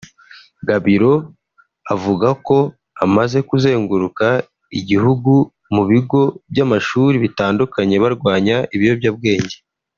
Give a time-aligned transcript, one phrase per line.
[0.67, 1.13] Gabiro
[1.93, 2.57] avuga ko
[3.05, 4.27] amaze kuzenguruka
[4.79, 5.31] igihugu
[5.73, 9.55] mu bigo by’amashuri bitandukanye barwanya ibiyobyabwenge